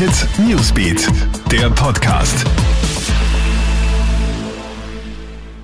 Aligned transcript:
Hit 0.00 0.26
Newsbeat, 0.38 1.08
der 1.52 1.68
Podcast. 1.68 2.46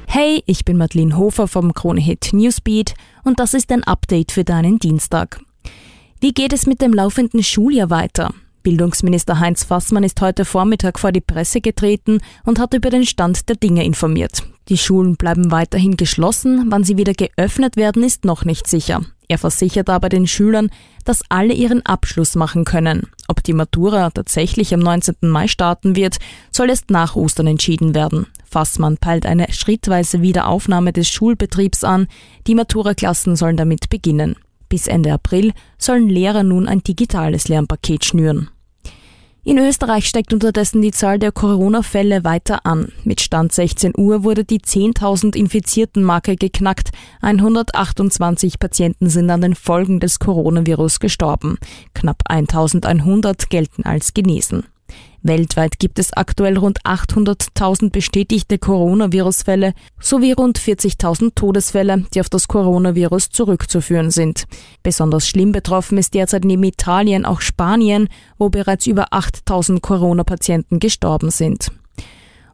Hey, 0.06 0.42
ich 0.44 0.66
bin 0.66 0.76
Madeleine 0.76 1.16
Hofer 1.16 1.48
vom 1.48 1.72
Krone 1.72 2.02
Hit 2.02 2.34
Newsbeat 2.34 2.92
und 3.24 3.40
das 3.40 3.54
ist 3.54 3.72
ein 3.72 3.82
Update 3.84 4.32
für 4.32 4.44
deinen 4.44 4.78
Dienstag. 4.78 5.40
Wie 6.20 6.34
geht 6.34 6.52
es 6.52 6.66
mit 6.66 6.82
dem 6.82 6.92
laufenden 6.92 7.42
Schuljahr 7.42 7.88
weiter? 7.88 8.34
Bildungsminister 8.62 9.40
Heinz 9.40 9.64
Fassmann 9.64 10.04
ist 10.04 10.20
heute 10.20 10.44
Vormittag 10.44 10.98
vor 10.98 11.12
die 11.12 11.22
Presse 11.22 11.62
getreten 11.62 12.18
und 12.44 12.58
hat 12.58 12.74
über 12.74 12.90
den 12.90 13.06
Stand 13.06 13.48
der 13.48 13.56
Dinge 13.56 13.86
informiert. 13.86 14.42
Die 14.68 14.78
Schulen 14.78 15.16
bleiben 15.16 15.52
weiterhin 15.52 15.96
geschlossen, 15.96 16.66
wann 16.70 16.82
sie 16.82 16.96
wieder 16.96 17.12
geöffnet 17.12 17.76
werden, 17.76 18.02
ist 18.02 18.24
noch 18.24 18.44
nicht 18.44 18.66
sicher. 18.66 19.02
Er 19.28 19.38
versichert 19.38 19.88
aber 19.90 20.08
den 20.08 20.26
Schülern, 20.26 20.70
dass 21.04 21.22
alle 21.28 21.52
ihren 21.52 21.84
Abschluss 21.86 22.34
machen 22.34 22.64
können. 22.64 23.08
Ob 23.28 23.42
die 23.42 23.52
Matura 23.52 24.10
tatsächlich 24.10 24.74
am 24.74 24.80
19. 24.80 25.16
Mai 25.22 25.48
starten 25.48 25.96
wird, 25.96 26.18
soll 26.50 26.70
erst 26.70 26.90
nach 26.90 27.16
Ostern 27.16 27.46
entschieden 27.46 27.94
werden. 27.94 28.26
Fassmann 28.44 28.98
peilt 28.98 29.26
eine 29.26 29.52
schrittweise 29.52 30.22
Wiederaufnahme 30.22 30.92
des 30.92 31.08
Schulbetriebs 31.08 31.84
an. 31.84 32.06
Die 32.46 32.54
Matura-Klassen 32.54 33.36
sollen 33.36 33.56
damit 33.56 33.88
beginnen. 33.88 34.36
Bis 34.68 34.86
Ende 34.86 35.12
April 35.12 35.52
sollen 35.78 36.08
Lehrer 36.08 36.42
nun 36.42 36.66
ein 36.66 36.82
digitales 36.82 37.48
Lernpaket 37.48 38.04
schnüren. 38.04 38.50
In 39.46 39.58
Österreich 39.58 40.08
steigt 40.08 40.32
unterdessen 40.32 40.82
die 40.82 40.90
Zahl 40.90 41.20
der 41.20 41.30
Corona-Fälle 41.30 42.24
weiter 42.24 42.66
an. 42.66 42.90
Mit 43.04 43.20
Stand 43.20 43.52
16 43.52 43.92
Uhr 43.96 44.24
wurde 44.24 44.44
die 44.44 44.58
10.000 44.58 45.36
infizierten 45.36 46.02
Marke 46.02 46.34
geknackt. 46.34 46.90
128 47.20 48.58
Patienten 48.58 49.08
sind 49.08 49.30
an 49.30 49.42
den 49.42 49.54
Folgen 49.54 50.00
des 50.00 50.18
Coronavirus 50.18 50.98
gestorben. 50.98 51.58
Knapp 51.94 52.22
1.100 52.28 53.48
gelten 53.48 53.84
als 53.84 54.14
genesen. 54.14 54.64
Weltweit 55.22 55.78
gibt 55.78 55.98
es 55.98 56.12
aktuell 56.12 56.56
rund 56.56 56.82
800.000 56.82 57.90
bestätigte 57.90 58.58
Coronavirus-Fälle 58.58 59.74
sowie 60.00 60.32
rund 60.32 60.58
40.000 60.58 61.34
Todesfälle, 61.34 62.04
die 62.14 62.20
auf 62.20 62.28
das 62.28 62.48
Coronavirus 62.48 63.30
zurückzuführen 63.30 64.10
sind. 64.10 64.44
Besonders 64.82 65.28
schlimm 65.28 65.52
betroffen 65.52 65.98
ist 65.98 66.14
derzeit 66.14 66.44
neben 66.44 66.62
Italien 66.62 67.24
auch 67.24 67.40
Spanien, 67.40 68.08
wo 68.38 68.48
bereits 68.48 68.86
über 68.86 69.12
8.000 69.12 69.80
Corona-Patienten 69.80 70.78
gestorben 70.78 71.30
sind. 71.30 71.72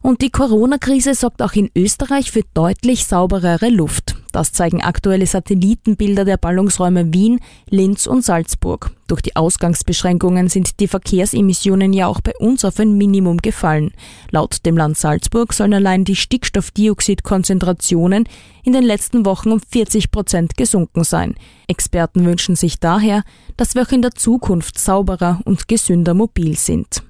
Und 0.01 0.21
die 0.21 0.31
Corona-Krise 0.31 1.15
sorgt 1.15 1.41
auch 1.41 1.53
in 1.53 1.69
Österreich 1.75 2.31
für 2.31 2.43
deutlich 2.53 3.05
sauberere 3.05 3.69
Luft. 3.69 4.12
Das 4.33 4.51
zeigen 4.51 4.81
aktuelle 4.81 5.27
Satellitenbilder 5.27 6.25
der 6.25 6.37
Ballungsräume 6.37 7.13
Wien, 7.13 7.39
Linz 7.69 8.07
und 8.07 8.25
Salzburg. 8.25 8.89
Durch 9.05 9.21
die 9.21 9.35
Ausgangsbeschränkungen 9.35 10.49
sind 10.49 10.79
die 10.79 10.87
Verkehrsemissionen 10.87 11.93
ja 11.93 12.07
auch 12.07 12.19
bei 12.19 12.33
uns 12.39 12.65
auf 12.65 12.79
ein 12.79 12.97
Minimum 12.97 13.37
gefallen. 13.37 13.91
Laut 14.31 14.65
dem 14.65 14.75
Land 14.75 14.97
Salzburg 14.97 15.53
sollen 15.53 15.75
allein 15.75 16.03
die 16.03 16.15
Stickstoffdioxidkonzentrationen 16.15 18.27
in 18.63 18.73
den 18.73 18.83
letzten 18.83 19.23
Wochen 19.23 19.51
um 19.51 19.61
40 19.61 20.09
Prozent 20.09 20.57
gesunken 20.57 21.03
sein. 21.03 21.35
Experten 21.67 22.25
wünschen 22.25 22.55
sich 22.55 22.79
daher, 22.79 23.21
dass 23.55 23.75
wir 23.75 23.83
auch 23.83 23.91
in 23.91 24.01
der 24.01 24.15
Zukunft 24.15 24.79
sauberer 24.79 25.41
und 25.45 25.67
gesünder 25.67 26.15
mobil 26.15 26.57
sind. 26.57 27.03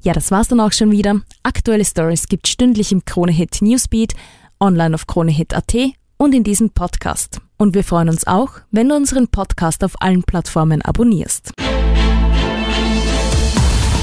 Ja, 0.00 0.12
das 0.12 0.32
war's 0.32 0.48
dann 0.48 0.58
auch 0.58 0.72
schon 0.72 0.90
wieder. 0.90 1.20
Aktuelle 1.44 1.84
Stories 1.84 2.26
gibt 2.26 2.48
stündlich 2.48 2.90
im 2.90 3.04
Kronehit 3.04 3.62
Newsbeat, 3.62 4.14
online 4.58 4.96
auf 4.96 5.06
kronehit.at 5.06 5.97
und 6.18 6.34
in 6.34 6.44
diesem 6.44 6.70
Podcast. 6.70 7.40
Und 7.56 7.74
wir 7.74 7.84
freuen 7.84 8.10
uns 8.10 8.26
auch, 8.26 8.60
wenn 8.70 8.90
du 8.90 8.96
unseren 8.96 9.28
Podcast 9.28 9.82
auf 9.82 10.02
allen 10.02 10.22
Plattformen 10.22 10.82
abonnierst. 10.82 11.52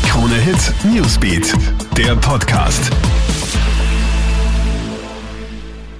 Krone 0.08 0.36
Hit 0.36 0.74
Newsbeat, 0.92 1.54
der 1.96 2.16
Podcast. 2.16 2.90